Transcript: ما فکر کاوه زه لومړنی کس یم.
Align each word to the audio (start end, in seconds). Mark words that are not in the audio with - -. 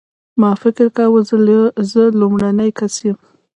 ما 0.41 0.51
فکر 0.61 0.85
کاوه 0.97 1.19
زه 1.91 2.03
لومړنی 2.19 2.69
کس 2.79 2.95
یم. 3.05 3.17